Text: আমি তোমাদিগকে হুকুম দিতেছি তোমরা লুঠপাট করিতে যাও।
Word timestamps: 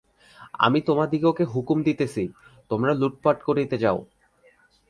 আমি 0.59 0.79
তোমাদিগকে 0.81 1.43
হুকুম 1.43 1.77
দিতেছি 1.83 2.23
তোমরা 2.71 2.91
লুঠপাট 2.93 3.37
করিতে 3.43 3.75
যাও। 3.77 3.99